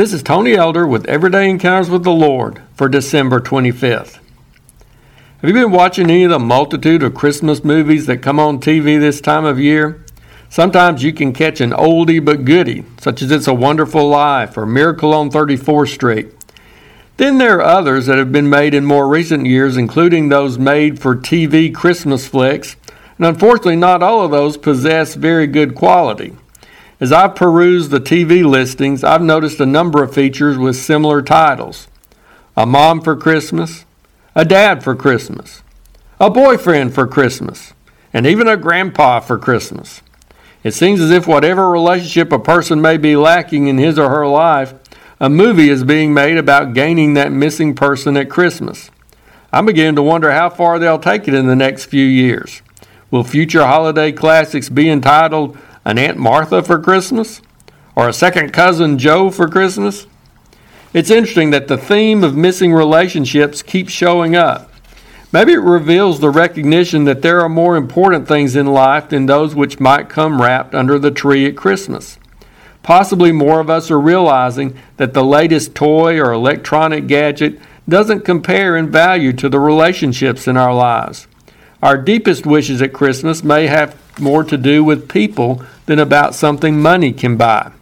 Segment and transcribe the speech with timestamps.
[0.00, 4.14] This is Tony Elder with Everyday Encounters with the Lord for December 25th.
[4.14, 8.98] Have you been watching any of the multitude of Christmas movies that come on TV
[8.98, 10.02] this time of year?
[10.48, 14.64] Sometimes you can catch an oldie but goodie, such as It's a Wonderful Life or
[14.64, 16.28] Miracle on 34th Street.
[17.18, 20.98] Then there are others that have been made in more recent years, including those made
[20.98, 22.74] for TV Christmas flicks,
[23.18, 26.34] and unfortunately, not all of those possess very good quality.
[27.00, 31.88] As I've perused the TV listings, I've noticed a number of features with similar titles
[32.58, 33.86] A Mom for Christmas,
[34.34, 35.62] A Dad for Christmas,
[36.20, 37.72] A Boyfriend for Christmas,
[38.12, 40.02] and even a Grandpa for Christmas.
[40.62, 44.26] It seems as if whatever relationship a person may be lacking in his or her
[44.26, 44.74] life,
[45.18, 48.90] a movie is being made about gaining that missing person at Christmas.
[49.54, 52.60] I'm beginning to wonder how far they'll take it in the next few years.
[53.10, 57.40] Will future holiday classics be entitled an Aunt Martha for Christmas?
[57.96, 60.06] Or a second cousin Joe for Christmas?
[60.92, 64.72] It's interesting that the theme of missing relationships keeps showing up.
[65.32, 69.54] Maybe it reveals the recognition that there are more important things in life than those
[69.54, 72.18] which might come wrapped under the tree at Christmas.
[72.82, 78.76] Possibly more of us are realizing that the latest toy or electronic gadget doesn't compare
[78.76, 81.28] in value to the relationships in our lives.
[81.82, 86.80] Our deepest wishes at Christmas may have more to do with people than about something
[86.80, 87.72] money can buy.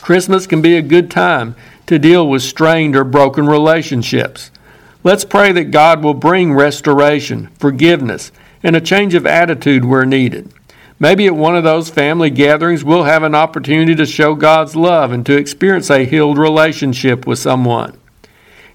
[0.00, 1.54] Christmas can be a good time
[1.86, 4.50] to deal with strained or broken relationships.
[5.04, 10.52] Let's pray that God will bring restoration, forgiveness, and a change of attitude where needed.
[11.00, 15.12] Maybe at one of those family gatherings, we'll have an opportunity to show God's love
[15.12, 17.96] and to experience a healed relationship with someone.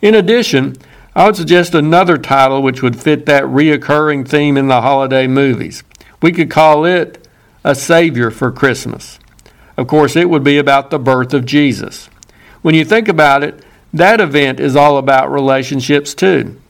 [0.01, 0.75] In addition,
[1.15, 5.83] I would suggest another title which would fit that reoccurring theme in the holiday movies.
[6.23, 7.27] We could call it
[7.65, 9.19] A Savior for Christmas.
[9.75, 12.07] Of course, it would be about the birth of Jesus.
[12.61, 13.61] When you think about it,
[13.93, 16.61] that event is all about relationships too.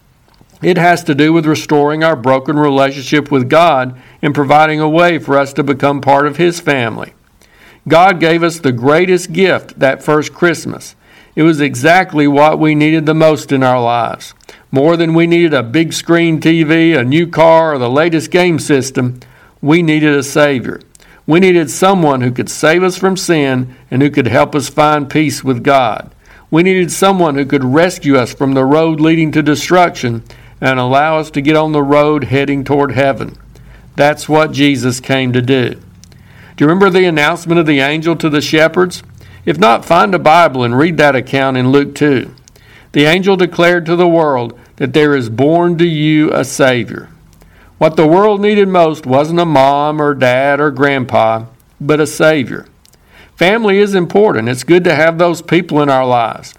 [0.64, 5.20] It has to do with restoring our broken relationship with God and providing a way
[5.20, 7.14] for us to become part of His family.
[7.88, 10.96] God gave us the greatest gift that first Christmas
[11.36, 14.34] it was exactly what we needed the most in our lives.
[14.72, 18.60] More than we needed a big screen TV, a new car, or the latest game
[18.60, 19.20] system,
[19.64, 20.82] we needed a Savior.
[21.26, 25.10] We needed someone who could save us from sin and who could help us find
[25.10, 26.14] peace with God.
[26.52, 30.24] We needed someone who could rescue us from the road leading to destruction
[30.60, 33.38] and allow us to get on the road heading toward heaven.
[33.96, 35.70] That's what Jesus came to do.
[35.70, 35.80] Do
[36.60, 39.02] you remember the announcement of the angel to the shepherds?
[39.46, 42.36] If not, find a Bible and read that account in Luke 2.
[42.92, 47.10] The angel declared to the world that there is born to you a Savior.
[47.84, 51.48] What the world needed most wasn't a mom or dad or grandpa,
[51.82, 52.66] but a Savior.
[53.36, 54.48] Family is important.
[54.48, 56.54] It's good to have those people in our lives.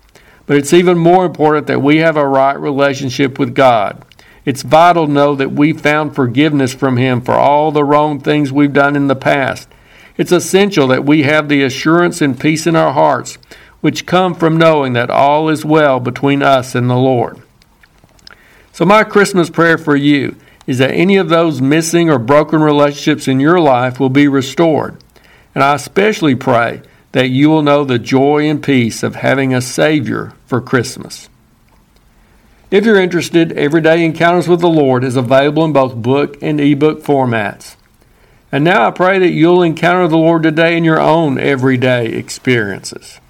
[0.44, 4.04] But it's even more important that we have a right relationship with God.
[4.44, 8.52] It's vital to know that we found forgiveness from Him for all the wrong things
[8.52, 9.66] we've done in the past
[10.18, 13.38] it's essential that we have the assurance and peace in our hearts
[13.80, 17.40] which come from knowing that all is well between us and the Lord.
[18.72, 20.36] So, my Christmas prayer for you
[20.66, 24.96] is that any of those missing or broken relationships in your life will be restored.
[25.54, 26.82] And I especially pray
[27.12, 31.28] that you will know the joy and peace of having a Savior for Christmas.
[32.70, 37.02] If you're interested, Everyday Encounters with the Lord is available in both book and ebook
[37.04, 37.76] formats.
[38.50, 43.20] And now I pray that you'll encounter the Lord today in your own everyday experiences.